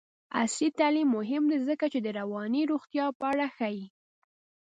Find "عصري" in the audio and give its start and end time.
0.39-0.67